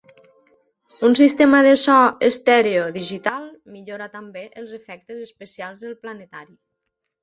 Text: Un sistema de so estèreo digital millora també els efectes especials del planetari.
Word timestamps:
Un 1.09 1.17
sistema 1.19 1.59
de 1.67 1.75
so 1.83 1.99
estèreo 2.29 2.87
digital 2.97 3.47
millora 3.77 4.11
també 4.19 4.47
els 4.65 4.77
efectes 4.83 5.25
especials 5.31 5.83
del 5.87 5.99
planetari. 6.05 6.57